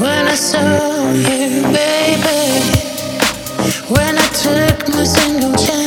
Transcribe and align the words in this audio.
When 0.00 0.26
I 0.26 0.34
saw 0.34 1.12
you, 1.12 1.62
baby, 1.72 2.40
when 3.88 4.18
I 4.18 4.28
took 4.42 4.88
my 4.94 5.04
single 5.04 5.54
chance. 5.56 5.83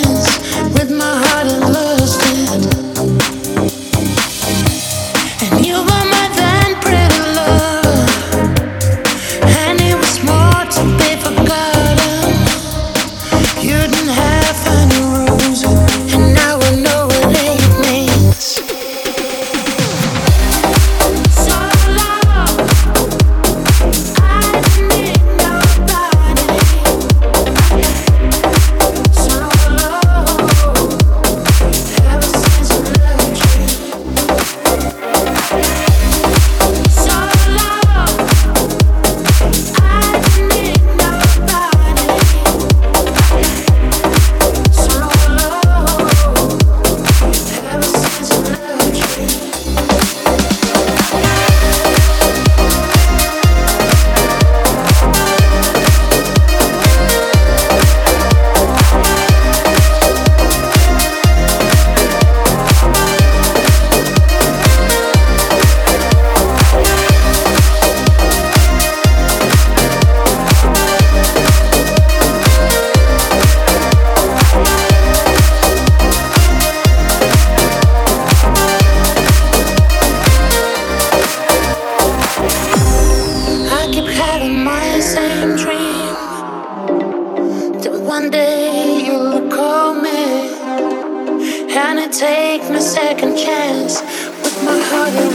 take 92.09 92.61
my 92.69 92.79
second 92.79 93.35
chance 93.37 94.01
with 94.01 94.63
my 94.63 94.79
heart. 94.79 95.26